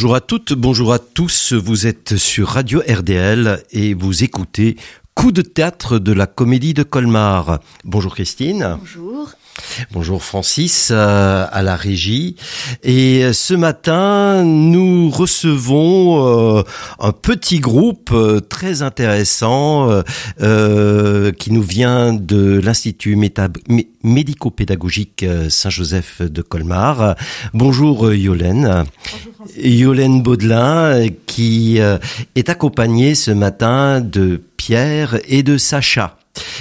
[0.00, 1.52] Bonjour à toutes, bonjour à tous.
[1.52, 4.76] Vous êtes sur Radio RDL et vous écoutez
[5.14, 7.60] Coup de théâtre de la comédie de Colmar.
[7.84, 8.78] Bonjour Christine.
[8.78, 9.32] Bonjour.
[9.92, 12.36] Bonjour Francis euh, à la régie.
[12.82, 16.62] Et ce matin, nous recevons euh,
[16.98, 19.90] un petit groupe euh, très intéressant
[20.38, 23.16] qui nous vient de l'Institut
[24.02, 27.16] médico-pédagogique Saint-Joseph de Colmar.
[27.54, 28.84] Bonjour Yolène.
[29.12, 31.78] Bonjour Yolène Baudelin qui
[32.34, 36.18] est accompagnée ce matin de Pierre et de Sacha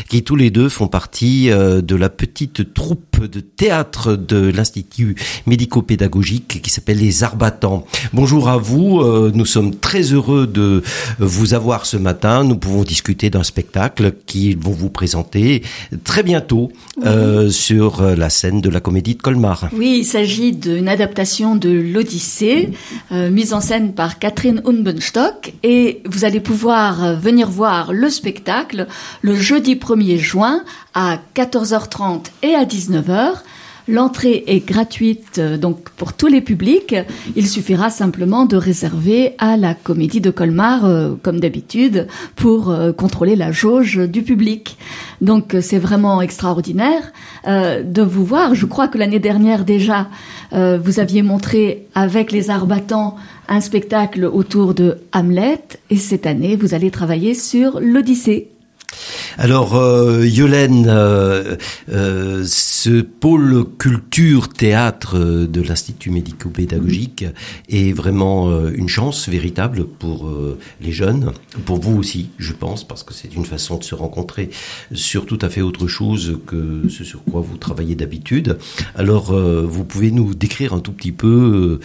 [0.08, 5.16] qui tous les deux font partie euh, de la petite troupe de théâtre de l'Institut
[5.46, 7.86] médico-pédagogique qui s'appelle les Arbatans.
[8.14, 10.84] Bonjour à vous, euh, nous sommes très heureux de
[11.20, 12.44] vous avoir ce matin.
[12.44, 15.64] Nous pouvons discuter d'un spectacle qu'ils vont vous présenter
[16.04, 16.72] très bientôt
[17.06, 19.70] euh, sur la scène de la comédie de Colmar.
[19.74, 22.72] Oui, il s'agit d'une adaptation de l'Odyssée,
[23.12, 28.88] mise en scène par Catherine Unbenstock, et vous allez pouvoir venir voir le spectacle
[29.22, 33.42] le jeudi 1er juin à 14h30 et à 19h.
[33.90, 36.96] L'entrée est gratuite euh, donc pour tous les publics.
[37.36, 42.92] Il suffira simplement de réserver à la Comédie de Colmar, euh, comme d'habitude, pour euh,
[42.92, 44.78] contrôler la jauge du public.
[45.22, 47.12] Donc c'est vraiment extraordinaire
[47.46, 48.54] de vous voir.
[48.54, 50.08] Je crois que l'année dernière déjà,
[50.52, 53.16] vous aviez montré avec les arbatans
[53.48, 58.50] un spectacle autour de Hamlet, et cette année vous allez travailler sur l'Odyssée.
[59.42, 61.56] Alors, euh, Yolène, euh,
[61.90, 67.24] euh, ce pôle culture théâtre de l'Institut médico-pédagogique
[67.70, 70.30] est vraiment une chance véritable pour
[70.82, 71.32] les jeunes,
[71.66, 74.50] pour vous aussi, je pense, parce que c'est une façon de se rencontrer
[74.92, 78.58] sur tout à fait autre chose que ce sur quoi vous travaillez d'habitude.
[78.96, 81.80] Alors, vous pouvez nous décrire un tout petit peu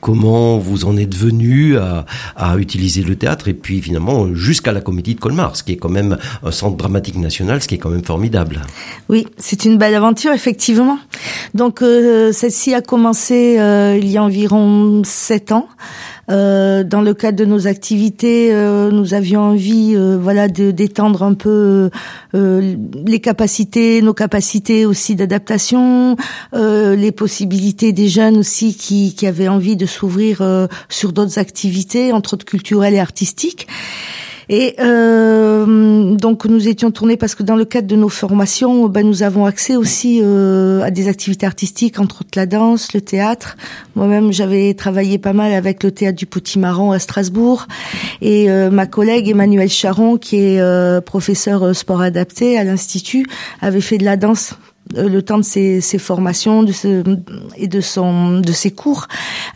[0.00, 4.80] comment vous en êtes venu à, à utiliser le théâtre et puis finalement jusqu'à la
[4.80, 7.90] comédie de Colmar, ce qui est quand même un centre dramatique ce qui est quand
[7.90, 8.60] même formidable.
[9.08, 10.98] Oui, c'est une belle aventure, effectivement.
[11.54, 15.68] Donc, euh, celle-ci a commencé euh, il y a environ sept ans.
[16.30, 21.34] Euh, dans le cadre de nos activités, euh, nous avions envie, euh, voilà, d'étendre un
[21.34, 21.90] peu
[22.32, 26.16] les capacités, nos capacités aussi d'adaptation,
[26.52, 30.42] les possibilités des jeunes aussi qui, qui avaient envie de s'ouvrir
[30.88, 33.66] sur d'autres activités, entre autres culturelles et artistiques.
[34.48, 39.06] Et euh, donc nous étions tournés parce que dans le cadre de nos formations, ben,
[39.06, 43.56] nous avons accès aussi euh, à des activités artistiques, entre autres la danse, le théâtre.
[43.94, 47.66] Moi-même, j'avais travaillé pas mal avec le théâtre du Potimarron à Strasbourg.
[48.20, 53.26] Et euh, ma collègue Emmanuelle Charon, qui est euh, professeure sport adapté à l'Institut,
[53.60, 54.54] avait fait de la danse
[54.94, 57.02] le temps de ses, ses formations de ce,
[57.56, 59.06] et de son de ses cours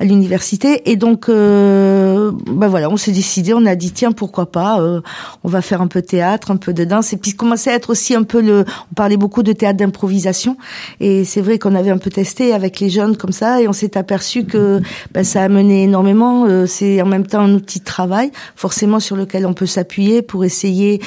[0.01, 0.91] à l'université.
[0.91, 5.01] Et donc euh, ben voilà on s'est décidé on a dit tiens pourquoi pas euh,
[5.45, 7.13] on va faire un peu de théâtre un peu de danse.
[7.13, 10.57] Et puis commençait à être aussi un peu le on parlait beaucoup de théâtre d'improvisation.
[11.01, 13.73] Et c'est vrai qu'on avait un peu testé avec les jeunes comme ça et on
[13.73, 14.81] s'est aperçu que
[15.13, 16.47] ben, ça a mené énormément.
[16.47, 20.23] Euh, c'est en même temps un outil de travail forcément sur lequel on peut s'appuyer
[20.23, 21.01] pour essayer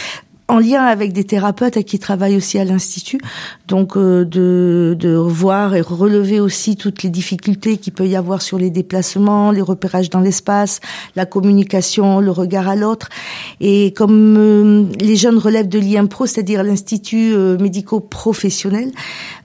[0.51, 3.21] en lien avec des thérapeutes qui travaillent aussi à l'institut,
[3.69, 8.41] donc euh, de, de voir et relever aussi toutes les difficultés qu'il peut y avoir
[8.41, 10.81] sur les déplacements, les repérages dans l'espace,
[11.15, 13.07] la communication, le regard à l'autre.
[13.61, 18.91] Et comme euh, les jeunes relèvent de l'IMPRO, c'est-à-dire l'institut euh, médico-professionnel,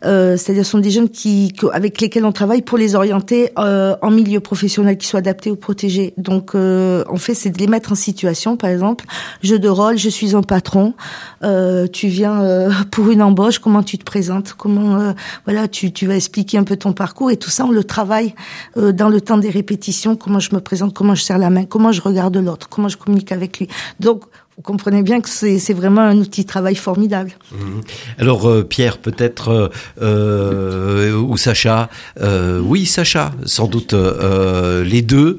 [0.02, 4.96] c'est-à-dire sont des jeunes qui avec lesquels on travaille pour les orienter en milieu professionnel
[4.98, 6.14] qui soit adapté ou protégé.
[6.16, 9.04] Donc en fait, c'est de les mettre en situation, par exemple,
[9.42, 10.94] jeu de rôle, je suis un patron,
[11.42, 15.12] euh, tu viens euh, pour une embauche, comment tu te présentes, comment euh,
[15.44, 18.34] voilà, tu, tu vas expliquer un peu ton parcours et tout ça, on le travaille
[18.76, 21.92] dans le temps des répétitions, comment je me présente, comment je serre la main, comment
[21.92, 23.68] je regarde l'autre, comment je communique avec lui.
[24.00, 24.24] Donc
[24.56, 27.32] vous comprenez bien que c'est vraiment un outil de travail formidable.
[27.52, 27.80] Mhm.
[28.18, 29.70] Alors Pierre, peut-être
[30.00, 35.38] euh, ou Sacha, euh, oui Sacha, sans doute les deux.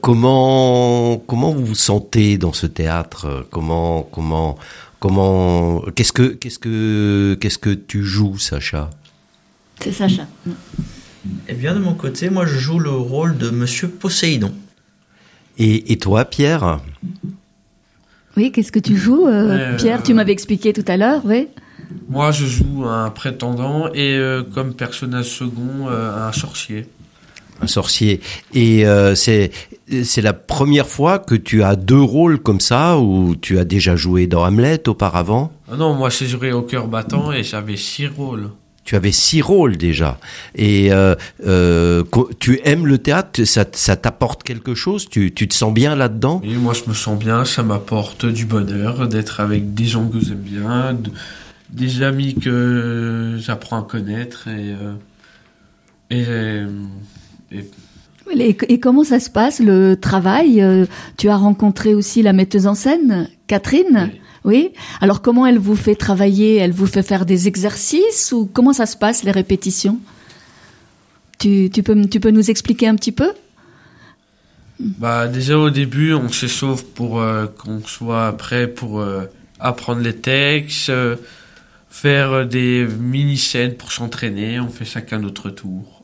[0.00, 4.56] comment comment vous vous sentez dans ce théâtre Comment comment
[5.00, 8.90] Comment Qu'est-ce que qu'est-ce que qu'est-ce que tu joues, Sacha?
[9.82, 10.26] C'est Sacha.
[11.48, 14.52] Eh bien, de mon côté, moi, je joue le rôle de Monsieur Poséidon.
[15.58, 16.80] Et, et toi, Pierre?
[18.40, 20.02] Oui, qu'est-ce que tu joues, euh, Pierre?
[20.02, 21.48] Tu m'avais expliqué tout à l'heure, oui.
[22.08, 26.86] Moi, je joue un prétendant et euh, comme personnage second, euh, un sorcier
[27.62, 28.22] un sorcier.
[28.54, 29.50] Et euh, c'est
[30.04, 33.96] c'est la première fois que tu as deux rôles comme ça ou tu as déjà
[33.96, 35.52] joué dans Hamlet auparavant?
[35.70, 38.48] Ah Non, moi j'ai joué au cœur battant et j'avais six rôles.
[38.84, 40.18] Tu avais six rôles déjà.
[40.54, 41.14] Et euh,
[41.46, 42.02] euh,
[42.38, 45.08] tu aimes le théâtre, ça, ça t'apporte quelque chose?
[45.08, 46.40] Tu, tu te sens bien là-dedans?
[46.42, 50.18] Oui, moi je me sens bien, ça m'apporte du bonheur d'être avec des gens que
[50.18, 50.96] j'aime bien,
[51.70, 54.74] des amis que j'apprends à connaître et,
[56.10, 56.66] euh,
[57.52, 57.70] et, et
[58.68, 60.64] et, comment ça se passe le travail?
[61.16, 64.10] Tu as rencontré aussi la metteuse en scène, Catherine?
[64.12, 64.19] Oui.
[65.00, 66.56] Alors comment elle vous fait travailler?
[66.56, 69.98] Elle vous fait faire des exercices ou comment ça se passe les répétitions?
[71.38, 73.32] Tu, tu, peux, tu peux nous expliquer un petit peu?
[74.78, 79.26] Bah déjà au début on s'échauffe pour euh, qu'on soit prêt pour euh,
[79.58, 81.16] apprendre les textes, euh,
[81.90, 84.58] faire des mini scènes pour s'entraîner.
[84.60, 86.02] On fait chacun notre tour.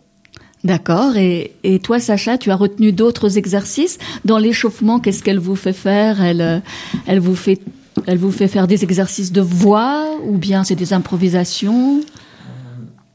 [0.65, 1.17] D'accord.
[1.17, 3.99] Et, et, toi, Sacha, tu as retenu d'autres exercices?
[4.25, 4.99] Dans l'échauffement.
[4.99, 6.21] Qu'est-ce qu'elle vous fait faire?
[6.21, 6.63] Elle,
[7.07, 7.61] elle vous fait
[8.07, 12.03] elle vous fait faire des exercices de voix ou bien c'est des improvisations?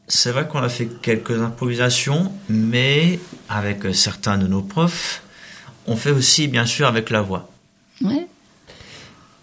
[0.08, 3.18] C'est vrai qu'on a fait quelques improvisations, mais
[3.48, 5.22] avec certains de nos profs,
[5.86, 7.48] on fait aussi bien sûr avec la voix.
[8.02, 8.26] Ouais.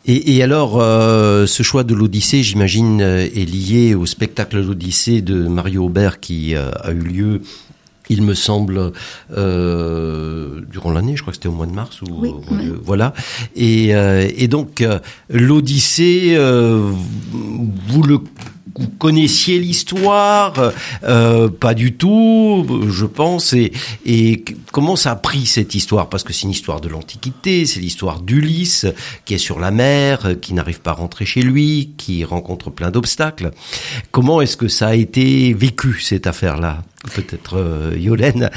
[0.05, 5.47] Et, alors, euh, ce choix de l'Odyssée, j'imagine, euh, est lié au spectacle L'Odyssée de
[5.47, 7.41] Mario Aubert qui euh, a eu lieu
[8.09, 8.91] il me semble,
[9.35, 13.13] euh, durant l'année, je crois que c'était au mois de mars, ou euh, voilà.
[13.55, 14.83] Et, euh, et donc
[15.29, 18.19] l'Odyssée, vous le
[18.79, 20.53] vous connaissiez l'histoire
[21.03, 23.53] euh, Pas du tout, je pense.
[23.53, 26.09] Et, comment ça a pris cette histoire?
[26.09, 28.85] Parce que c'est une histoire de l'Antiquité, c'est l'histoire d'Ulysse
[29.25, 32.89] qui est sur la mer, qui n'arrive pas à rentrer chez lui, qui rencontre plein
[32.89, 33.51] d'obstacles.
[34.11, 36.83] Comment est-ce que ça a été vécu cette affaire-là?
[37.13, 38.49] Peut-être euh, Yolène?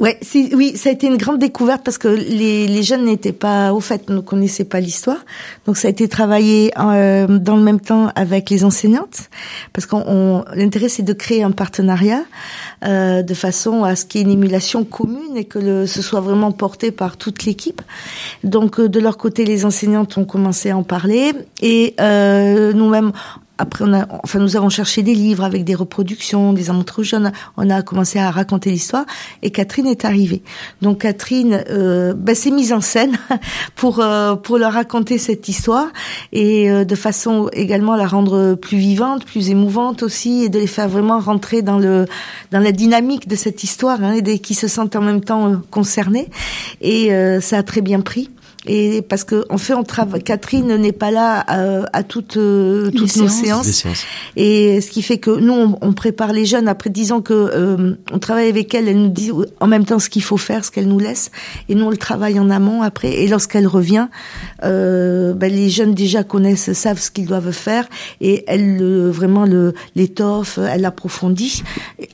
[0.00, 0.18] Ouais,
[0.52, 3.78] oui, ça a été une grande découverte parce que les, les jeunes n'étaient pas au
[3.78, 5.24] fait, ne connaissaient pas l'histoire.
[5.66, 9.30] Donc ça a été travaillé euh, dans le même temps avec les enseignantes
[9.72, 12.24] parce qu'on l'intérêt c'est de créer un partenariat
[12.84, 16.02] euh, de façon à ce qu'il y ait une émulation commune et que le, ce
[16.02, 17.80] soit vraiment porté par toute l'équipe.
[18.42, 23.12] Donc euh, de leur côté, les enseignantes ont commencé à en parler et euh, nous-mêmes
[23.56, 27.30] après, on a, enfin, nous avons cherché des livres avec des reproductions, des trop jeunes.
[27.56, 29.04] On a commencé à raconter l'histoire
[29.42, 30.42] et Catherine est arrivée.
[30.82, 33.16] Donc Catherine euh, ben, s'est mise en scène
[33.76, 35.86] pour euh, pour leur raconter cette histoire
[36.32, 40.58] et euh, de façon également à la rendre plus vivante, plus émouvante aussi et de
[40.58, 42.06] les faire vraiment rentrer dans le
[42.50, 45.56] dans la dynamique de cette histoire hein, et qui se sentent en même temps euh,
[45.70, 46.28] concernés.
[46.80, 47.10] Et
[47.40, 48.30] ça a très bien pris
[48.66, 52.90] et parce que en fait on travaille Catherine n'est pas là euh, à, toutes euh,
[52.90, 53.84] toutes nos séances.
[54.36, 58.18] et ce qui fait que nous on, prépare les jeunes après disant que euh, on
[58.18, 59.30] travaille avec elle elle nous dit
[59.60, 61.30] en même temps ce qu'il faut faire ce qu'elle nous laisse.
[61.68, 63.22] Et nous on le travaille en amont après.
[63.22, 64.08] Et lorsqu'elle revient
[64.62, 67.86] ben, les jeunes déjà connaissent savent ce qu'ils doivent faire.
[68.20, 71.62] Et elle vraiment le l'étoffe elle approfondit.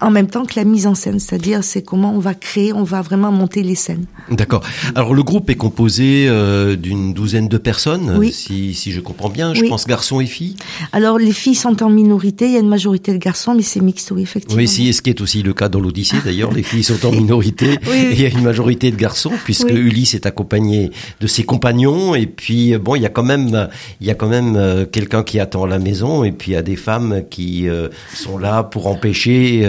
[0.00, 1.20] En même temps que la mise en scène.
[1.20, 4.06] C'est-à-dire c'est comment on va créer on va vraiment monter les scènes.
[4.30, 4.62] D'accord.
[4.94, 9.52] Alors le groupe est composé euh, d'une douzaine de personnes, si, si, je comprends bien.
[9.52, 10.56] Je pense garçons et filles.
[10.92, 13.80] Alors les filles sont en minorité, il y a une majorité de garçons, mais c'est
[13.80, 14.56] mixte, oui, effectivement.
[14.56, 17.12] Oui, si, ce qui est aussi le cas dans l'Odyssée d'ailleurs, les filles sont en
[17.22, 21.42] minorité, et il y a une majorité de garçons, puisque Ulysse est accompagné de ses
[21.42, 23.68] compagnons, et puis bon, il y a quand même,
[24.00, 26.54] il y a quand même euh, quelqu'un qui attend à la maison, et puis il
[26.54, 29.68] y a des femmes qui euh, sont là pour empêcher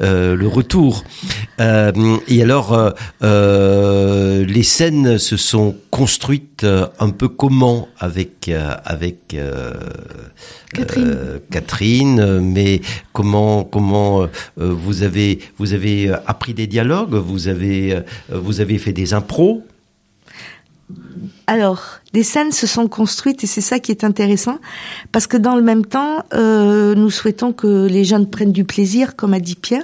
[0.00, 1.04] le retour.
[1.58, 9.32] et alors, les scènes se sont construites construite euh, un peu comment avec euh, avec
[9.34, 9.72] euh,
[10.74, 11.16] Catherine.
[11.52, 12.80] Catherine, mais
[13.12, 14.26] comment comment
[14.56, 19.62] vous avez vous avez appris des dialogues, vous avez vous avez fait des impros?
[21.50, 24.58] Alors, des scènes se sont construites et c'est ça qui est intéressant
[25.10, 29.16] parce que dans le même temps, euh, nous souhaitons que les jeunes prennent du plaisir,
[29.16, 29.82] comme a dit Pierre,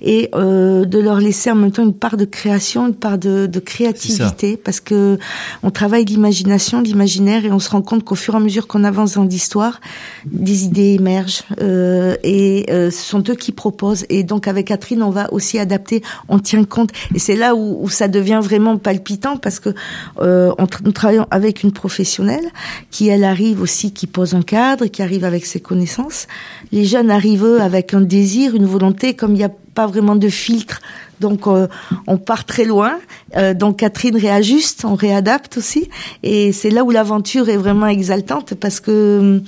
[0.00, 3.44] et euh, de leur laisser en même temps une part de création, une part de,
[3.44, 5.18] de créativité, parce que
[5.62, 8.82] on travaille l'imagination, l'imaginaire, et on se rend compte qu'au fur et à mesure qu'on
[8.82, 9.82] avance dans l'histoire,
[10.24, 14.06] des idées émergent euh, et euh, ce sont eux qui proposent.
[14.08, 17.82] Et donc avec Catherine, on va aussi adapter, on tient compte, et c'est là où,
[17.82, 19.74] où, ça devient vraiment palpitant parce que
[20.20, 20.66] euh, on,
[21.02, 22.48] travaillons avec une professionnelle
[22.92, 26.28] qui, elle, arrive aussi, qui pose un cadre, qui arrive avec ses connaissances.
[26.70, 30.14] Les jeunes arrivent, eux, avec un désir, une volonté, comme il n'y a pas vraiment
[30.14, 30.80] de filtre.
[31.18, 31.66] Donc euh,
[32.06, 33.00] on part très loin.
[33.36, 35.88] Euh, donc Catherine réajuste, on réadapte aussi,
[36.22, 39.42] et c'est là où l'aventure est vraiment exaltante parce que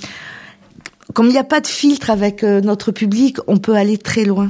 [1.13, 4.25] comme il n'y a pas de filtre avec euh, notre public, on peut aller très
[4.25, 4.49] loin.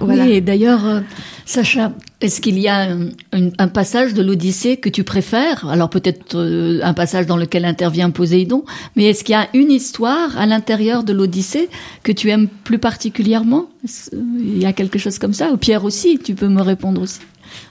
[0.00, 0.24] Voilà.
[0.24, 1.02] Oui, d'ailleurs,
[1.46, 5.68] Sacha, Est-ce qu'il y a un, un- un passage de l'Odyssée que tu préfères?
[5.68, 8.64] Alors peut-être euh, un passage dans lequel intervient Poséidon,
[8.96, 11.68] mais est-ce qu'il y a une histoire à l'intérieur de l'Odyssée
[12.04, 13.66] que tu aimes plus particulièrement?
[13.84, 15.50] Est-ce- Il y a quelque chose comme ça?
[15.50, 17.20] Ou Pierre aussi, tu peux me répondre aussi.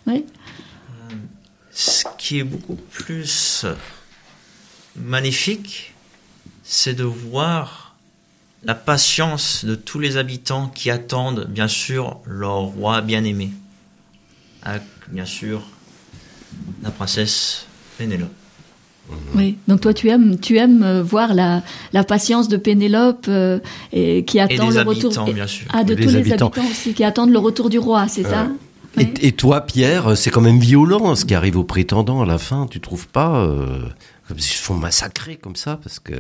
[0.06, 0.24] Ouais.
[1.72, 3.66] Ce qui est beaucoup plus
[4.96, 5.94] magnifique,
[6.64, 7.83] c'est de voir
[8.66, 13.52] la patience de tous les habitants qui attendent, bien sûr, leur roi bien-aimé.
[14.64, 15.62] Avec, bien sûr,
[16.82, 17.66] la princesse
[17.98, 18.30] Pénélope.
[19.36, 19.58] Oui.
[19.68, 23.60] Donc toi, tu aimes, tu aimes euh, voir la, la patience de Pénélope euh,
[23.92, 25.26] et qui Et attend des le retour.
[25.34, 25.68] bien sûr.
[25.74, 26.48] Ah, de tous les habitants.
[26.48, 28.48] habitants aussi qui attendent le retour du roi, c'est ça
[29.22, 32.68] et toi, Pierre, c'est quand même violent ce qui arrive aux prétendants à la fin,
[32.70, 33.80] tu trouves pas euh,
[34.28, 36.14] Comme s'ils se font massacrer comme ça, parce que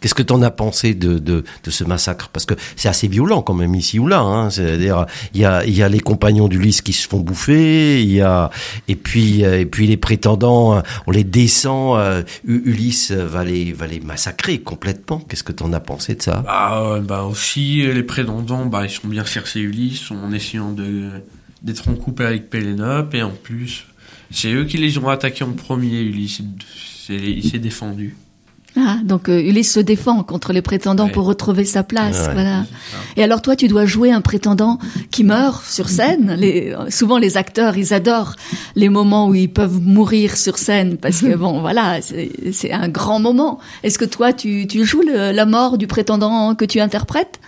[0.00, 2.28] qu'est-ce que t'en as pensé de, de, ce massacre?
[2.28, 4.20] Parce que c'est assez violent quand même ici ou là.
[4.20, 4.50] Hein.
[4.50, 8.12] C'est-à-dire, il y a, il y a les compagnons d'Ulysse qui se font bouffer, il
[8.12, 8.50] y a
[8.88, 11.98] et puis euh, et puis les prétendants, euh, on les descend.
[11.98, 15.20] euh, Ulysse va les va les massacrer complètement.
[15.20, 16.42] Qu'est-ce que t'en as pensé de ça?
[16.44, 21.08] Bah, bah aussi, les prétendants, bah, ils sont bien cherché Ulysse en essayant de
[21.62, 23.86] d'être en couple avec Pélénope et en plus,
[24.30, 26.00] c'est eux qui les ont attaqués en premier.
[26.00, 26.42] Ulysse,
[27.16, 28.16] il s'est défendu.
[28.76, 31.10] Ah, donc euh, Ulysse se défend contre les prétendants Ouais.
[31.10, 32.28] pour retrouver sa place.
[32.28, 32.32] Ouais.
[32.34, 32.66] Voilà.
[33.16, 34.78] Et alors toi, tu dois jouer un prétendant
[35.10, 36.36] qui meurt sur scène.
[36.38, 38.36] Les, souvent, les acteurs, ils adorent
[38.76, 43.18] les moments où ils peuvent mourir sur scène parce que bon, voilà, c'est un grand
[43.18, 43.58] moment.
[43.82, 47.40] Est-ce que toi, tu, tu joues le- la mort du prétendant que tu interprètes?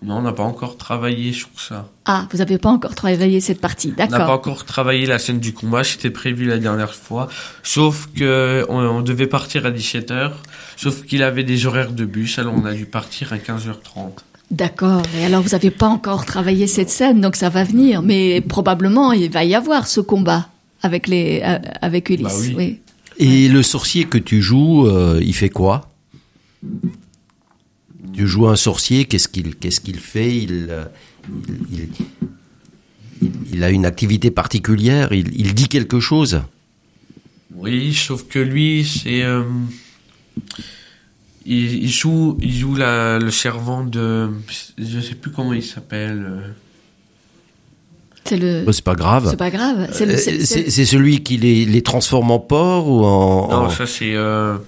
[0.00, 1.88] Non, on n'a pas encore travaillé sur ça.
[2.04, 4.34] Ah, vous n'avez pas encore travaillé cette partie, On n'a pas d'accord.
[4.34, 7.28] encore travaillé la scène du combat, c'était prévu la dernière fois.
[7.64, 10.30] Sauf que on, on devait partir à 17h,
[10.76, 14.12] sauf qu'il avait des horaires de bus, alors on a dû partir à 15h30.
[14.50, 15.02] D'accord.
[15.18, 18.00] Et alors, vous n'avez pas encore travaillé cette scène, donc ça va venir.
[18.02, 20.48] Mais probablement, il va y avoir ce combat
[20.82, 22.22] avec les, euh, avec Ulysse.
[22.24, 22.54] Bah oui.
[22.56, 22.78] oui.
[23.18, 25.90] Et le sorcier que tu joues, euh, il fait quoi?
[28.18, 30.36] Tu joues un sorcier, qu'est-ce qu'il qu'est-ce qu'il fait?
[30.36, 30.84] Il, euh,
[31.70, 31.88] il, il-
[33.22, 36.40] il- il a une activité particulière, il, il dit quelque chose?
[37.54, 39.22] Oui, sauf que lui, c'est...
[39.22, 39.44] euh,
[41.46, 44.28] il, il joue, il joue la, le servant de...
[44.78, 46.26] Je sais plus comment il s'appelle.
[46.28, 46.48] euh.
[48.24, 48.64] C'est le.
[48.66, 49.28] Oh, c'est pas grave.
[49.30, 49.88] C'est pas grave.
[49.92, 50.16] C'est le.
[50.16, 53.48] Celui qui les, les transforme en porc ou en.
[53.48, 54.58] Non, en- ça c'est euh,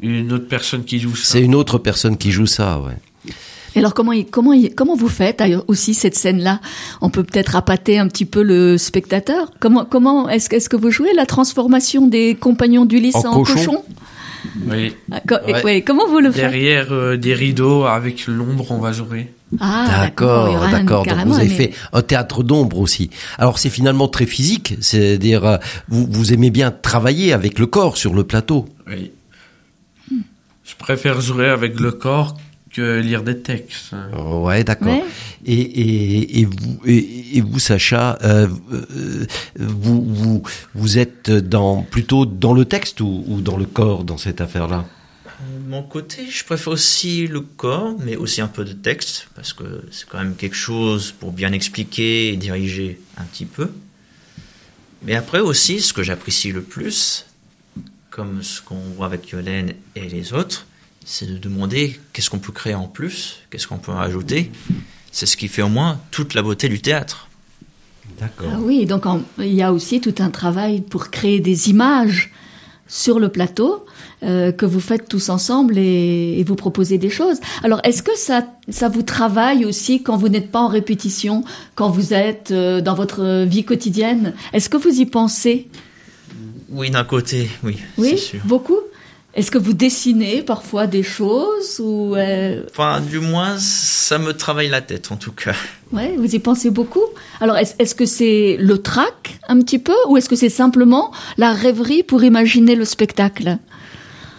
[0.00, 1.32] une autre personne qui joue ça.
[1.32, 3.32] C'est une autre personne qui joue ça, ouais.
[3.74, 6.60] Et alors comment comment comment vous faites aussi cette scène-là?
[7.02, 9.50] On peut peut-être appâter un petit peu le spectateur.
[9.60, 13.42] Comment comment est-ce que- est-ce que vous jouez la transformation des compagnons d'Ulysse En en,
[13.42, 13.82] cochon cochon?
[14.70, 14.94] Oui.
[15.12, 15.62] Ah, co- Ouais.
[15.64, 16.40] ouais, Comment vous le faites?
[16.40, 19.32] Derrière euh, des rideaux avec l'ombre, on va jouer.
[19.60, 21.04] Ah, D'accord, d'accord.
[21.04, 23.10] Donc vous avez fait un théâtre d'ombre aussi.
[23.38, 25.56] Alors c'est finalement très physique, c'est-à-dire euh,
[25.88, 28.64] vous, vous aimez bien travailler avec le corps sur le plateau.
[28.88, 29.12] Oui.
[30.78, 32.36] Je préfère jouer avec le corps
[32.72, 33.94] que lire des textes.
[34.14, 34.88] Ouais, d'accord.
[34.88, 35.04] Ouais.
[35.46, 40.42] Et, et, et vous, et, et vous, Sacha, euh, euh, vous, vous,
[40.74, 44.84] vous êtes dans plutôt dans le texte ou, ou dans le corps dans cette affaire-là?
[45.40, 49.52] De mon côté, je préfère aussi le corps, mais aussi un peu de texte, parce
[49.52, 53.70] que c'est quand même quelque chose pour bien expliquer et diriger un petit peu.
[55.02, 57.26] Mais après aussi, ce que j'apprécie le plus,
[58.16, 60.66] comme ce qu'on voit avec Yolène et les autres,
[61.04, 64.50] c'est de demander qu'est-ce qu'on peut créer en plus, qu'est-ce qu'on peut rajouter.
[65.12, 67.28] C'est ce qui fait au moins toute la beauté du théâtre.
[68.18, 68.48] D'accord.
[68.54, 72.32] Ah oui, donc en- il y a aussi tout un travail pour créer des images
[72.88, 73.84] sur le plateau
[74.22, 77.38] euh, que vous faites tous ensemble et, et vous proposez des choses.
[77.64, 81.44] Alors, est-ce que ça, ça vous travaille aussi quand vous n'êtes pas en répétition,
[81.74, 84.32] quand vous êtes euh, dans votre vie quotidienne?
[84.54, 85.68] Est-ce que vous y pensez?
[86.70, 88.40] Oui, d'un côté, oui, Oui, sûr.
[88.44, 88.78] beaucoup.
[89.34, 94.68] Est-ce que vous dessinez parfois des choses ou euh, Enfin, du moins, ça me travaille
[94.70, 95.54] la tête, en tout cas.
[95.92, 97.04] ouais, vous y pensez beaucoup
[97.40, 101.12] Alors, est-ce est-ce que c'est le trac un petit peu ou est-ce que c'est simplement
[101.36, 103.58] la rêverie pour imaginer le spectacle?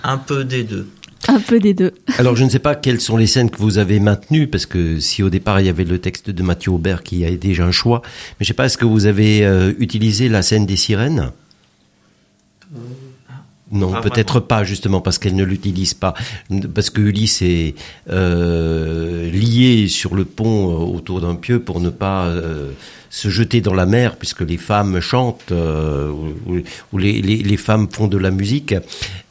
[0.04, 0.88] Un peu des deux.
[1.28, 1.92] Un peu des deux.
[2.18, 5.00] Alors je ne sais pas quelles sont les scènes que vous avez maintenues, parce que
[5.00, 7.72] si au départ il y avait le texte de Mathieu Aubert qui a déjà un
[7.72, 10.76] choix, mais je ne sais pas, est-ce que vous avez euh, utilisé la scène des
[10.78, 11.32] sirènes?
[13.70, 16.14] Non, Pas peut-être pas justement parce qu'elle ne l'utilise pas,
[16.74, 17.76] parce que Ulysse est
[18.10, 22.72] euh, lié sur le pont euh, autour d'un pieu pour ne pas euh,
[23.10, 26.62] se jeter dans la mer, puisque les femmes chantent euh, ou,
[26.94, 28.74] ou les, les- les femmes font de la musique.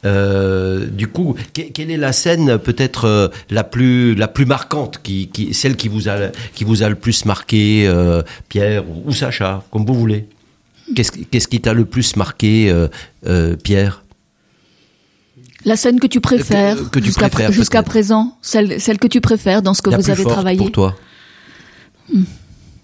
[0.05, 4.99] Euh, du coup, que- quelle est la scène peut-être euh, la plus la plus marquante,
[5.01, 9.01] qui, qui celle qui vous a qui vous a le plus marqué, euh, Pierre ou,
[9.09, 10.27] ou Sacha, comme vous voulez?
[10.95, 12.87] Qu'est-ce qu'est-ce qui t'a le plus marqué, euh,
[13.25, 14.03] euh, Pierre?
[15.65, 17.11] La scène que tu préfères, Que- que tu
[17.51, 20.33] jusqu'à présent, celle, celle que tu préfères dans ce que La vous plus avez forte
[20.35, 20.57] travaillé.
[20.57, 20.95] pour toi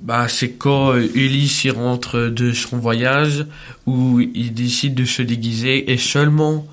[0.01, 3.45] Bah, c'est quand euh, Ulysse il rentre de son voyage
[3.85, 6.67] où il décide de se déguiser et seulement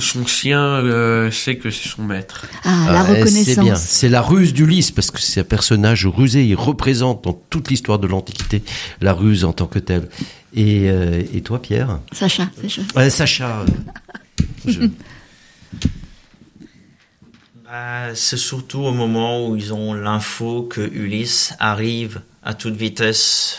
[0.00, 2.46] son chien euh, sait que c'est son maître.
[2.64, 3.24] Ah, la Ah, C'est bien,
[3.62, 3.80] reconnaissance.
[3.82, 8.00] c'est la ruse d'Ulysse, parce que c'est un personnage rusé, il représente dans toute l'histoire
[8.00, 8.62] de l'Antiquité
[9.00, 10.08] la ruse en tant que telle.
[10.56, 12.82] Et, euh, et toi, Pierre Sacha, Sacha.
[12.96, 13.60] Ouais, Sacha.
[13.60, 13.66] euh,
[14.66, 14.88] je-
[17.64, 23.58] Bah, c'est surtout au moment où ils ont l'info que Ulysse arrive à toute vitesse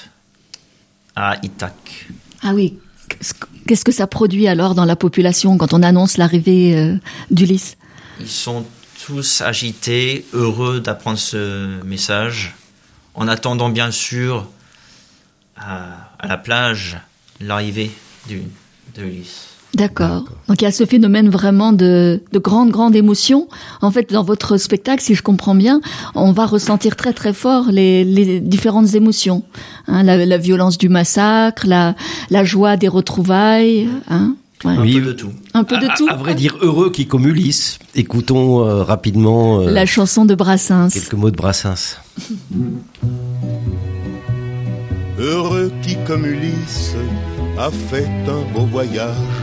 [1.16, 2.08] à Ithaque.
[2.42, 2.78] Ah oui.
[3.10, 6.96] Qu'est-ce que- Qu'est-ce que ça produit alors dans la population quand on annonce l'arrivée euh,
[7.32, 7.76] d'Ulysse?
[8.22, 8.66] Ils sont
[9.06, 12.56] tous agités, heureux d'apprendre ce message,
[13.14, 14.48] en attendant bien sûr
[15.58, 16.98] à, à la plage
[17.40, 17.92] l'arrivée
[18.28, 18.42] du-
[18.96, 19.48] de Ulysse.
[19.76, 20.24] D'accord.
[20.48, 23.48] Donc il y a ce phénomène vraiment de, de grande, grande émotion.
[23.82, 25.82] En fait, dans votre spectacle, si je comprends bien,
[26.16, 29.44] on va ressentir très, très fort les, les différentes émotions.
[29.88, 31.96] Hein, la, la violence du massacre, la,
[32.32, 33.88] la joie des retrouvailles.
[34.10, 34.72] Hein, ouais.
[34.72, 35.00] Un Oui.
[35.00, 35.32] peu de tout.
[35.54, 36.08] Un peu de à, tout.
[36.10, 37.78] à vrai dire, heureux qui comme Ulysse.
[37.94, 40.90] Écoutons euh, rapidement euh, La chanson de Brassens.
[40.92, 41.98] quelques mots de Brassens.
[45.20, 46.96] Heureux qui, comme Ulysse,
[47.58, 49.42] a fait un beau voyage.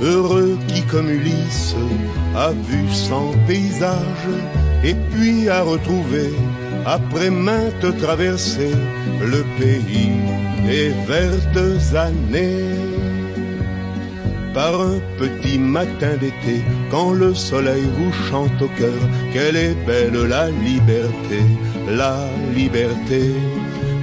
[0.00, 1.74] Heureux qui, comme Ulysse,
[2.36, 4.28] a vu son paysage.
[4.84, 6.30] Et puis a retrouvé,
[6.86, 8.76] après maintes traversées,
[9.20, 10.12] le pays
[10.64, 13.00] des vertes années.
[14.54, 19.00] Par un petit matin d'été, quand le soleil vous chante au cœur,
[19.32, 21.42] quelle est belle la liberté,
[21.88, 22.16] la
[22.54, 23.34] liberté.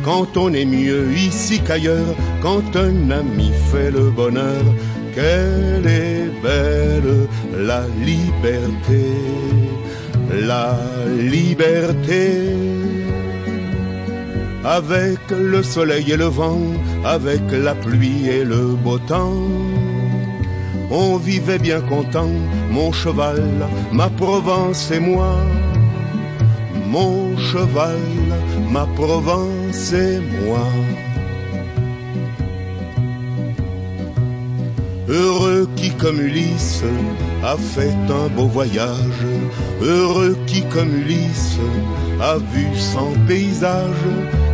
[0.07, 4.63] Quand on est mieux ici qu'ailleurs, quand un ami fait le bonheur,
[5.13, 7.27] quelle est belle
[7.57, 9.03] la liberté,
[10.31, 10.79] la
[11.19, 12.21] liberté.
[14.63, 16.61] Avec le soleil et le vent,
[17.03, 19.43] avec la pluie et le beau temps.
[20.89, 22.31] On vivait bien content,
[22.71, 23.43] mon cheval,
[23.91, 25.35] ma Provence et moi.
[26.85, 27.99] Mon cheval,
[28.71, 30.67] ma Provence et moi.
[35.09, 36.83] Heureux qui comme Ulysse
[37.43, 39.25] a fait un beau voyage.
[39.81, 41.57] Heureux qui comme Ulysse
[42.21, 44.05] a vu son paysage.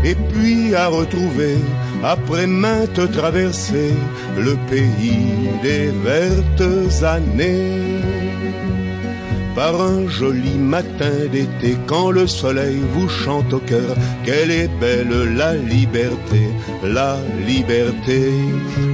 [0.04, 1.56] Et puis a retrouvé,
[2.04, 3.96] après maintes traversées,
[4.38, 8.02] le pays des vertes années.
[9.56, 15.36] Par un joli matin d'été, quand le soleil vous chante au cœur, quelle est belle
[15.36, 16.50] la liberté,
[16.84, 18.32] la liberté.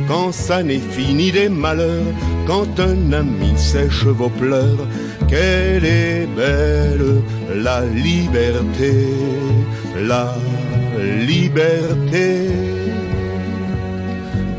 [0.07, 2.13] Quand ça n'est fini des malheurs,
[2.45, 4.85] quand un ami sèche vos pleurs,
[5.29, 7.21] quelle est belle
[7.55, 8.93] la liberté,
[9.95, 10.35] la
[11.25, 12.47] liberté.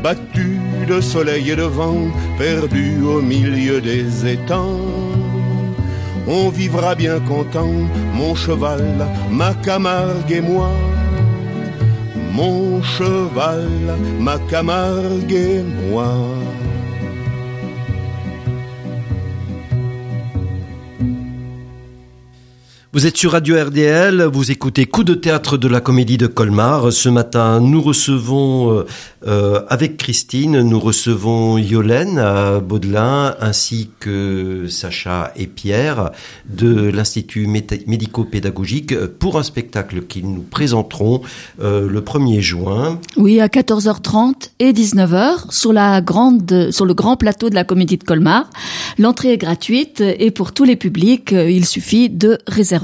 [0.01, 2.07] Battu de soleil et de vent,
[2.39, 5.10] perdu au milieu des étangs.
[6.27, 7.73] On vivra bien content,
[8.13, 8.83] mon cheval,
[9.29, 10.71] ma Camargue et moi.
[12.33, 13.67] Mon cheval,
[14.19, 16.13] ma Camargue et moi.
[22.93, 26.91] Vous êtes sur Radio RDL, vous écoutez Coup de théâtre de la comédie de Colmar.
[26.91, 28.85] Ce matin, nous recevons, euh,
[29.25, 36.11] euh, avec Christine, nous recevons Yolène à Baudelin, ainsi que Sacha et Pierre
[36.49, 41.21] de l'Institut médico-pédagogique pour un spectacle qu'ils nous présenteront
[41.61, 42.99] euh, le 1er juin.
[43.15, 47.97] Oui, à 14h30 et 19h sur la grande, sur le grand plateau de la Comédie
[47.97, 48.49] de Colmar.
[48.99, 52.80] L'entrée est gratuite et pour tous les publics, euh, il suffit de réserver.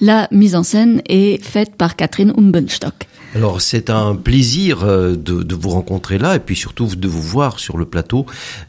[0.00, 3.06] La mise en scène est faite par Catherine Umbenstock.
[3.34, 7.60] Alors c'est un plaisir euh, de, vous rencontrer là et puis surtout de vous voir
[7.60, 8.26] sur le plateau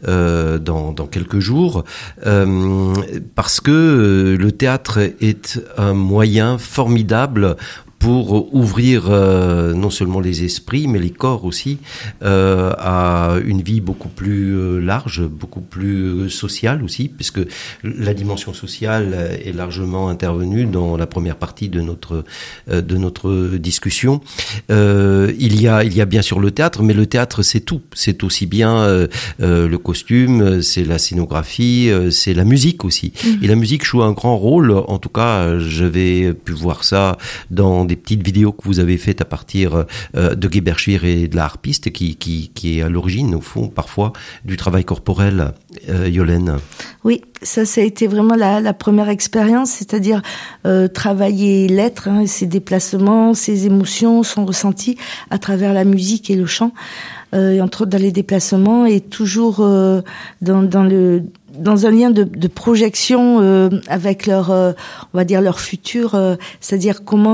[0.07, 1.83] euh, dans, quelques jours
[2.27, 2.93] euh,
[3.33, 7.57] parce que le théâtre est un moyen formidable
[8.01, 11.77] pour ouvrir euh, non seulement les esprits, mais les corps aussi
[12.23, 17.41] euh, à une vie beaucoup plus euh, large, beaucoup plus sociale aussi, puisque
[17.83, 22.25] la dimension sociale est largement intervenue dans la première partie de notre
[22.67, 24.21] de notre discussion.
[24.69, 27.81] il y a il y a bien sûr le théâtre, mais le théâtre c'est tout,
[27.93, 29.07] c'est aussi bien
[29.39, 33.13] le costume, c'est la scénographie, c'est la musique aussi.
[33.13, 33.43] Mmh.
[33.43, 34.71] Et la musique joue un grand rôle.
[34.71, 37.17] En tout cas, j'avais pu voir ça
[37.51, 41.35] dans des petites vidéos que vous avez faites à partir euh, de Geberschwir et de
[41.35, 44.13] la harpiste, qui, qui, est à l'origine, au fond, parfois,
[44.45, 45.53] du travail corporel,
[45.89, 46.57] euh, Yolène.
[47.03, 50.21] Oui, ça, ça a été vraiment la, la première expérience, c'est-à-dire
[50.65, 54.97] euh, travailler l'être, hein, ses déplacements, ses émotions, son ressenti
[55.29, 56.71] à travers la musique et le chant.
[57.33, 60.01] Euh, et entre autres dans les déplacements et toujours euh,
[60.41, 61.23] dans, dans le
[61.57, 64.73] dans un lien de, de projection euh, avec leur, euh,
[65.13, 67.31] on va dire leur futur, euh, c'est-à-dire comment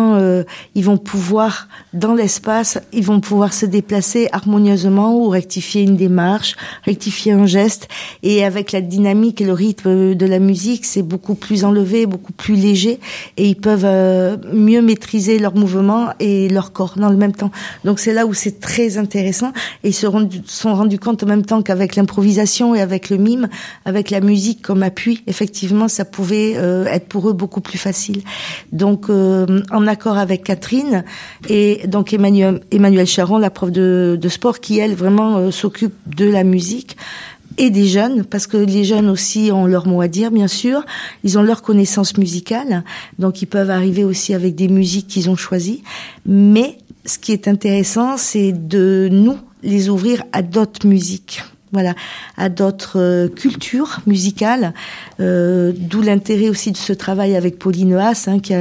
[0.76, 6.56] ils vont pouvoir dans l'espace, ils vont pouvoir se déplacer harmonieusement ou rectifier une démarche,
[6.84, 7.88] rectifier un geste,
[8.24, 12.34] et avec la dynamique et le rythme de la musique, c'est beaucoup plus enlevé, beaucoup
[12.34, 13.00] plus léger,
[13.38, 13.86] et ils peuvent
[14.54, 17.52] mieux maîtriser leur mouvement et leur corps dans le même temps.
[17.84, 19.52] Donc c'est là où c'est très intéressant,
[19.84, 20.10] et ils se
[20.46, 23.48] sont rendus compte en même temps qu'avec l'improvisation et avec le mime,
[23.86, 28.22] avec la musique comme appui, effectivement, ça pouvait euh, être pour eux beaucoup plus facile.
[28.72, 31.04] Donc, euh, en accord avec Catherine
[31.50, 36.26] et donc Emmanuel, Emmanuel Charon, la prof de, sport, qui elle vraiment euh, s'occupe de
[36.26, 36.98] la musique
[37.58, 40.86] et des jeunes, parce que les jeunes aussi ont leur mot à dire, bien sûr.
[41.24, 42.84] Ils ont leur connaissance musicale,
[43.18, 45.82] donc ils peuvent arriver aussi avec des musiques qu'ils ont choisies.
[46.26, 51.42] Mais ce qui est intéressant, c'est de nous les ouvrir à d'autres musiques
[51.74, 51.96] voilà,
[52.38, 54.74] à d'autres euh, cultures musicales,
[55.20, 58.54] euh, d'où l'intérêt aussi de ce travail avec Pauline Haas, hein, qui,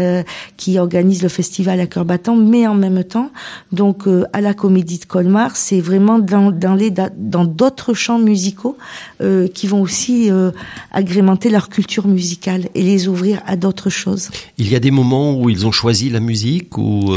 [0.57, 3.31] qui, organise le festival à cœur battant, mais en même temps,
[3.73, 6.77] donc euh, à la Comédie de Colmar, c'est vraiment dans, dans
[7.17, 8.77] dans d'autres champs musicaux
[9.21, 10.31] euh, qui vont aussi
[10.93, 14.31] agrémenter leur culture musicale et les ouvrir à d'autres choses.
[14.59, 17.15] Il y a des moments où ils ont choisi la musique ou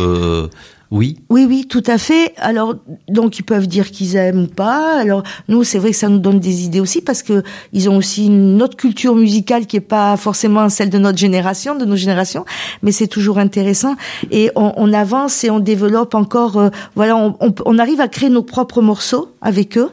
[0.91, 1.17] oui.
[1.29, 2.33] Oui, oui, tout à fait.
[2.37, 2.73] Alors,
[3.07, 4.99] donc ils peuvent dire qu'ils aiment ou pas.
[4.99, 7.97] Alors, nous, c'est vrai que ça nous donne des idées aussi parce que ils ont
[7.97, 11.95] aussi une autre culture musicale qui est pas forcément celle de notre génération, de nos
[11.95, 12.43] générations,
[12.81, 13.95] mais c'est toujours intéressant.
[14.31, 16.57] Et on, on, avance et on développe encore.
[16.57, 19.91] Euh, voilà, on, on, arrive à créer nos propres morceaux avec eux.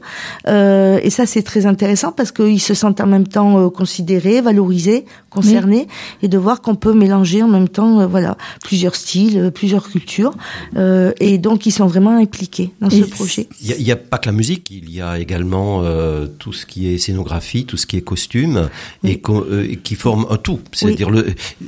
[0.48, 4.40] Euh, et ça, c'est très intéressant parce qu'ils se sentent en même temps euh, considérés,
[4.40, 5.88] valorisés, concernés,
[6.22, 10.32] et de voir qu'on peut mélanger en même temps, euh, voilà, plusieurs styles, plusieurs cultures.
[10.76, 10.85] Euh,
[11.20, 13.48] et donc ils sont vraiment impliqués dans ce projet.
[13.62, 16.88] Il n'y a, pas que la musique, il y a également euh, tout ce qui
[16.88, 18.68] est scénographie, tout ce qui est costume,
[19.04, 20.60] et euh, qui forme un tout.
[20.72, 21.10] C'est-à-dire,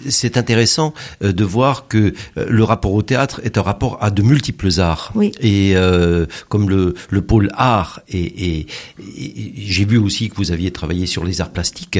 [0.08, 4.80] c'est intéressant de voir que le rapport au théâtre est un rapport à de multiples
[4.80, 5.12] arts.
[5.40, 5.74] Et
[6.48, 8.66] comme le, le pôle art, et, et,
[9.56, 11.98] j'ai vu aussi que vous aviez travaillé sur les arts plastiques,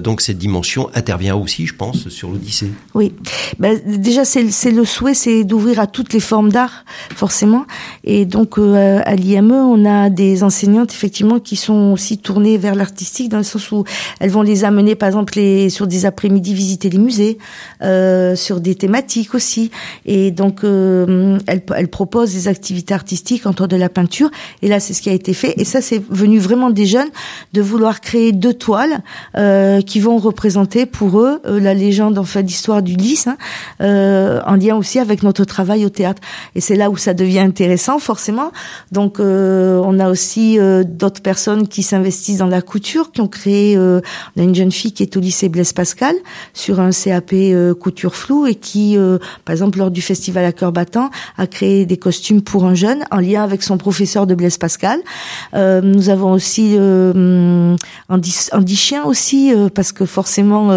[0.00, 2.70] donc cette dimension intervient aussi, je pense, sur l'Odyssée.
[2.94, 3.12] Oui,
[3.58, 6.84] ben, déjà c'est le souhait, c'est d'ouvrir à toutes les formes d'art,
[7.14, 7.64] forcément.
[8.04, 12.74] Et donc, euh, à l'IME, on a des enseignantes, effectivement, qui sont aussi tournées vers
[12.74, 13.84] l'artistique, dans le sens où
[14.20, 17.38] elles vont les amener, par exemple, les, sur des après-midi visiter les musées,
[17.82, 19.70] euh, sur des thématiques aussi.
[20.04, 24.30] Et donc, euh, elles, elles proposent des activités artistiques entre de la peinture.
[24.62, 25.54] Et là, c'est ce qui a été fait.
[25.56, 27.08] Et ça, c'est venu vraiment des jeunes
[27.52, 29.02] de vouloir créer deux toiles
[29.36, 33.36] euh, qui vont représenter pour eux euh, la légende, en fait, d'histoire du lys, hein,
[33.80, 36.15] euh, en lien aussi avec notre travail au théâtre.
[36.54, 38.52] Et c'est là où ça devient intéressant, forcément.
[38.92, 43.28] Donc, euh, on a aussi euh, d'autres personnes qui s'investissent dans la couture, qui ont
[43.28, 43.76] créé.
[43.76, 44.00] Euh,
[44.36, 46.14] on a une jeune fille qui est au lycée Blaise Pascal
[46.54, 47.34] sur un CAP
[47.80, 48.96] couture floue et qui,
[49.44, 53.04] par exemple, lors du festival à cœur battant, a créé des costumes pour un jeune
[53.10, 55.00] en lien avec son professeur de Blaise Pascal.
[55.54, 56.76] nous avons aussi
[58.08, 60.72] Andy, Chien aussi parce que forcément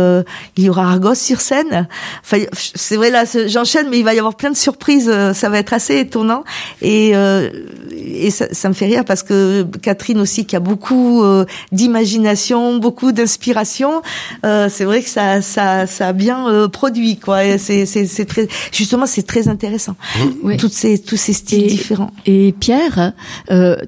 [0.58, 1.88] il y aura Argos sur scène.
[2.24, 5.50] Enfin, c'est vrai là, j'enchaîne, mais il va y avoir plein de surprises euh, ça
[5.50, 6.44] va être assez étonnant.
[6.82, 7.50] Et, euh,
[7.96, 12.78] et ça, ça, me fait rire parce que Catherine aussi, qui a beaucoup euh, d'imagination,
[12.78, 14.02] beaucoup d'inspiration,
[14.44, 17.18] c'est vrai que ça, ça, ça a bien produit.
[17.18, 17.58] quoi.
[17.58, 19.96] C'est, c'est, c'est très, justement, c'est très intéressant.
[20.44, 20.58] Mmh.
[20.58, 22.12] Toutes ces, tous ces styles différents.
[22.26, 23.14] Et Pierre,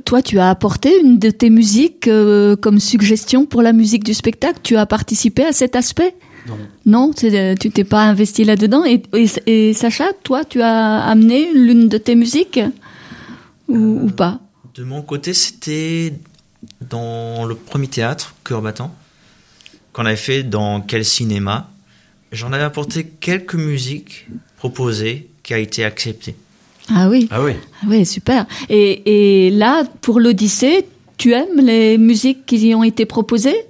[0.06, 2.10] toi, tu as apporté une de tes musiques
[2.62, 4.60] comme suggestion pour la musique du spectacle?
[4.64, 6.16] Tu as participé à cet aspect?
[6.48, 6.58] Non.
[6.86, 8.84] Non, euh, tu t'es pas investi là-dedans.
[8.86, 12.60] Et, Sacha, toi, tu as amené l'une de tes musiques
[13.68, 14.40] ou, euh, pas?
[14.76, 16.14] De mon côté, c'était
[16.90, 18.96] dans le premier théâtre, Cœur battant,
[19.94, 21.70] qu'on avait fait dans Quel cinéma.
[22.32, 24.28] J'en avais apporté quelques musiques
[24.58, 26.36] proposées qui a été accepté.
[26.90, 27.28] Ah oui.
[27.32, 27.54] Ah oui.
[27.82, 28.46] Ah oui, super.
[28.70, 33.66] Et, et là, pour l'Odyssée, tu aimes les musiques qui y ont été proposées?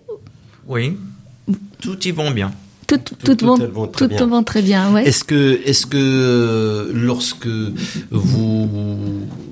[0.67, 0.95] Oui,
[1.81, 2.51] tout y vont bien.
[2.97, 4.43] Tout, Tout- tout, vont, vont très tout bien.
[4.43, 5.06] très bien, ouais.
[5.08, 7.47] Est-ce que, est-ce que euh, lorsque
[8.12, 8.69] vous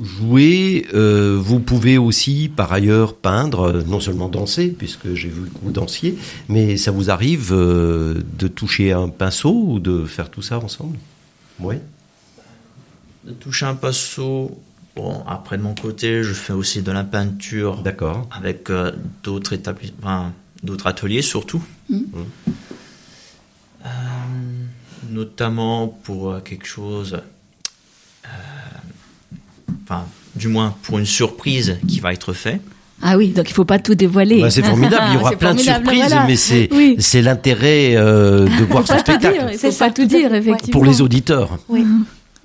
[0.03, 5.57] jouez, euh, vous pouvez aussi par ailleurs peindre, non seulement danser, puisque j'ai vu que
[5.63, 10.41] vous dansiez, mais ça vous arrive euh, de toucher un pinceau ou de faire tout
[10.41, 10.97] ça ensemble?
[11.59, 11.75] Oui.
[13.25, 14.57] De toucher un pinceau.
[14.95, 18.27] Bon, après de mon côté, je fais aussi de la peinture D'accord.
[18.31, 18.91] avec euh,
[19.23, 21.61] d'autres établissements, enfin, d'autres ateliers surtout.
[21.89, 22.05] Mhm.
[22.15, 22.51] Euh,
[25.09, 27.21] notamment pour euh, quelque chose,
[28.25, 28.27] euh,
[29.83, 32.61] enfin, du moins pour une surprise qui va être faite.
[33.01, 34.41] Ah oui, donc il faut pas tout dévoiler.
[34.41, 36.25] Bah, c'est formidable, il y aura plein de surprises, voilà.
[36.27, 36.97] mais c'est Oui.
[36.99, 40.71] c'est l'intérêt euh, de voir ce spectacle C'est faut ça, pas tout dire, effectivement.
[40.73, 41.57] pour les auditeurs.
[41.69, 41.85] Oui.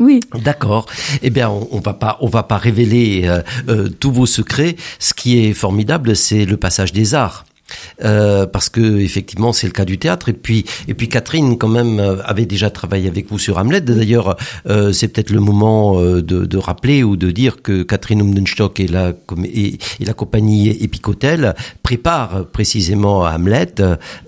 [0.00, 0.20] Oui.
[0.44, 0.87] D'accord.
[1.22, 4.74] Eh bien, on, on va pas, on va pas révéler euh, euh, tous vos secrets.
[4.98, 7.44] Ce qui est formidable, c'est le passage des arts.
[8.03, 10.29] Euh, parce que effectivement c'est le cas du théâtre.
[10.29, 13.81] Et puis et puis Catherine quand même euh, avait déjà travaillé avec vous sur Hamlet.
[13.81, 14.37] D'ailleurs
[14.68, 18.88] euh, c'est peut-être le moment de, de rappeler ou de dire que Catherine Umdenstock et
[18.88, 19.12] la
[19.44, 23.74] et, et la compagnie Epicotel préparent précisément Hamlet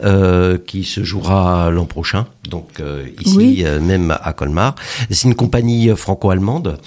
[0.03, 2.81] euh, qui se jouera l'an prochain donc
[3.20, 3.64] ici Oui.
[3.83, 4.77] même à Colmar.
[5.11, 6.79] C'est une compagnie franco-allemande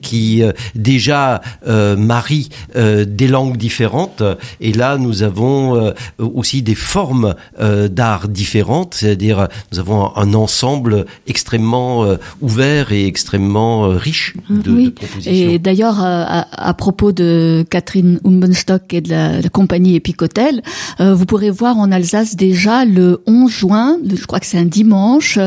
[0.00, 0.42] qui
[0.74, 4.22] déjà marie des langues différentes.
[4.62, 8.94] Et là nous avons euh, aussi des formes euh, d'art différentes.
[8.94, 14.90] C'est-à-dire nous avons un, ensemble extrêmement euh, ouvert et extrêmement riche de, de oui.
[14.90, 15.32] propositions.
[15.32, 20.62] Et d'ailleurs, à, à propos de Catherine Umbenstock et de la, la compagnie Epicotel,
[20.98, 24.64] vous pourrez voir en Alsace déjà le 11 juin, le- je crois que c'est un
[24.64, 25.38] dimanche,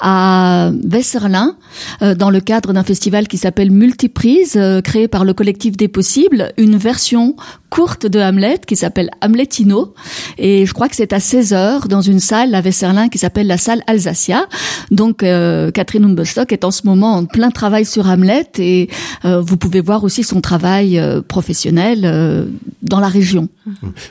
[0.00, 1.56] à Wesserlin,
[2.00, 6.76] dans le cadre d'un festival qui s'appelle Multiprise, créé par le collectif des possibles, une
[6.76, 7.36] version
[7.74, 9.94] courte de Hamlet qui s'appelle Hamletino.
[10.38, 13.58] Et je crois que c'est à 16h dans une salle à Wesserlin qui s'appelle la
[13.58, 14.46] salle Alsacia.
[14.92, 18.88] Donc euh, Catherine Umbestock est en ce moment en plein travail sur Hamlet et
[19.24, 22.46] euh, vous pouvez voir aussi son travail euh, professionnel euh,
[22.82, 23.48] dans la région.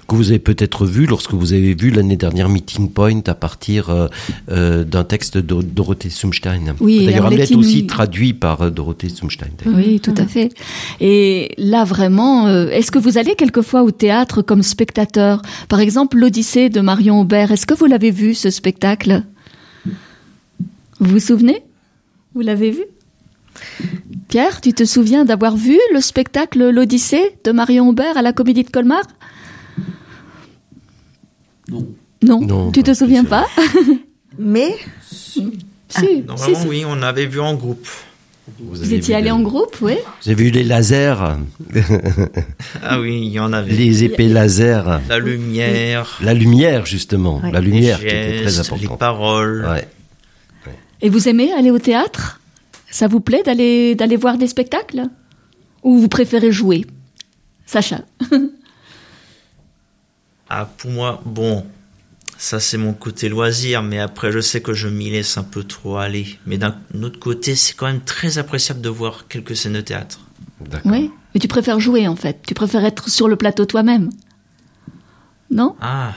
[0.09, 4.09] que vous avez peut-être vu lorsque vous avez vu l'année dernière Meeting Point à partir
[4.49, 6.75] d'un texte de Dorothée Sumstein.
[6.81, 9.51] Oui, D'ailleurs, Hamlet aussi traduit par Dorothée Sumstein.
[9.67, 10.51] Oui, tout à fait.
[10.99, 15.41] Et là, vraiment, est-ce que vous allez quelquefois au théâtre comme spectateur.
[15.69, 19.23] Par exemple, l'Odyssée de Marion Aubert, est-ce que vous l'avez vu, ce spectacle?
[20.99, 21.61] Vous vous souvenez?
[22.33, 22.83] Vous l'avez vu?
[24.27, 28.63] Pierre, tu te souviens d'avoir vu le spectacle L'Odyssée de Marion Aubert à la Comédie
[28.63, 29.03] de Colmar?
[31.69, 31.85] Non.
[32.23, 33.45] Non, Non, tu te souviens pas?
[34.39, 34.75] Mais
[35.11, 35.51] Si,
[36.25, 36.67] Normalement, si, si.
[36.67, 37.87] oui, on avait vu en groupe.
[38.59, 39.93] Vous, étiez allé en groupe, oui.
[40.25, 41.15] Avez vu les lasers,
[42.83, 43.71] Ah oui, il y en avait.
[43.71, 47.51] les épées laser, La lumière, la lumière justement, Ouais.
[47.51, 48.99] la les lumière qui était très gestes, les importante.
[48.99, 49.65] paroles.
[49.69, 49.87] Ouais.
[51.01, 52.41] Et vous aimez aller au théâtre?
[52.91, 55.03] Ça vous plaît d'aller d'aller voir des spectacles?
[55.83, 56.85] Ou vous préférez jouer?
[57.65, 58.01] Sacha.
[60.49, 61.65] Ah, pour moi, bon,
[62.37, 65.63] ça c'est mon côté loisir, mais après je sais que je m'y laisse un peu
[65.63, 66.37] trop aller.
[66.45, 70.19] Mais d'un autre côté, c'est quand même très appréciable de voir quelques scènes de théâtre.
[70.61, 70.91] D'accord.
[70.91, 71.11] Oui.
[71.33, 72.39] Mais tu préfères jouer en fait.
[72.45, 74.09] Tu préfères être sur le plateau toi-même.
[75.49, 75.75] Non?
[75.81, 76.13] Ah,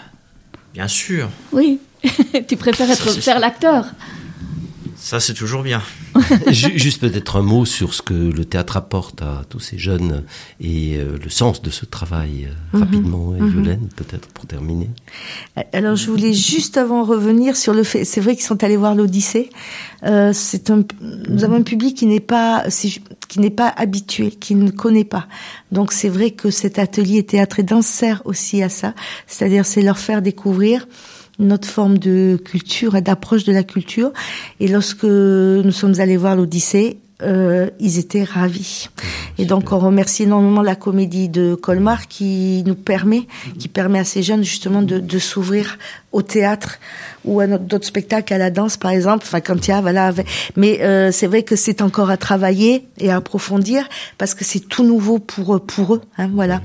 [0.74, 1.81] bien sûr, Oui.
[2.48, 3.87] tu préfères être Ça, faire l'acteur.
[4.96, 5.83] ça c'est toujours bien.
[6.48, 10.24] Ju- Juste peut-être un mot sur ce que le théâtre apporte à tous ces jeunes
[10.61, 14.90] et euh, le sens de ce travail euh, rapidement, et Yolène, peut-être pour terminer.
[15.72, 18.94] Alors je voulais juste avant revenir sur le fait, c'est vrai qu'ils sont allés voir
[18.94, 19.50] l'Odyssée.
[20.05, 20.83] Euh, c'est un,
[21.29, 22.64] nous avons un public qui n'est pas,
[23.29, 25.26] qui n'est pas habitué, qui ne connaît pas.
[25.72, 28.94] Donc c'est vrai que cet atelier théâtre et danse sert aussi à ça,
[29.26, 30.87] c'est-à-dire c'est leur faire découvrir
[31.38, 34.12] notre forme de culture et d'approche de la culture.
[34.61, 38.88] Et lorsque nous sommes allés voir l'Odyssée, euh, ils étaient ravis.
[39.38, 43.26] Et donc on remercie énormément la comédie de Colmar qui nous permet,
[43.59, 45.79] qui permet à ces jeunes justement de, de s'ouvrir
[46.12, 46.79] au théâtre
[47.24, 49.24] ou à d'autres spectacles, à la danse par exemple.
[49.26, 50.12] Enfin quand il y a voilà.
[50.57, 53.87] Mais euh, c'est vrai que c'est encore à travailler et à approfondir
[54.18, 56.02] parce que c'est tout nouveau pour eux, pour eux.
[56.18, 56.62] Hein, voilà.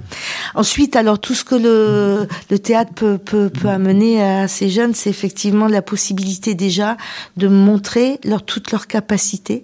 [0.55, 4.93] Ensuite, alors tout ce que le, le théâtre peut, peut, peut amener à ces jeunes,
[4.93, 6.97] c'est effectivement la possibilité déjà
[7.37, 9.63] de montrer leur toutes leurs capacités,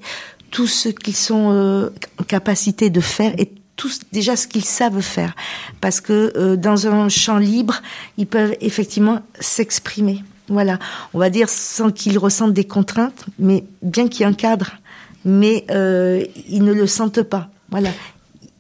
[0.58, 1.90] tout ce qu'ils sont euh,
[2.20, 5.36] en capacité de faire et tout déjà ce qu'ils savent faire
[5.82, 7.76] parce que euh, dans un champ libre
[8.18, 10.80] ils peuvent effectivement s'exprimer voilà
[11.14, 14.34] on va dire sans qu'ils ressentent des contraintes mais bien qu'il y ait
[15.28, 17.50] mais euh, ils ne le sentent pas.
[17.70, 17.90] Voilà.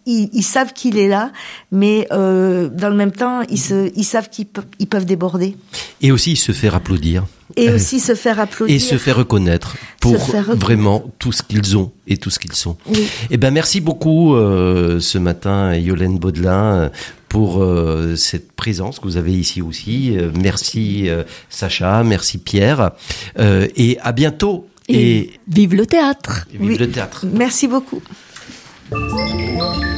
[0.08, 1.32] Ils, ils savent qu'il est là,
[1.72, 5.56] mais euh, dans le même temps, ils, se, ils savent qu'ils pe- ils peuvent déborder.
[6.02, 7.26] Et aussi se faire applaudir.
[7.56, 8.74] Et aussi se faire applaudir.
[8.76, 10.65] Et se faire reconnaître pour faire reconnaître.
[10.65, 12.78] vraiment tout ce qu'ils ont et tout ce qu'ils sont.
[12.88, 13.08] Oui.
[13.32, 16.89] Eh ben merci beaucoup euh, ce matin, Yolène Baudelin,
[17.30, 20.15] pour euh, cette présence que vous avez ici aussi.
[20.17, 22.91] Euh, merci euh, Sacha, merci Pierre,
[23.39, 24.67] Euh, et à bientôt.
[24.89, 26.78] Et, Et, vive le théâtre et vive Oui.
[26.78, 27.26] le théâtre.
[27.34, 28.02] Merci beaucoup.
[28.89, 29.96] Thank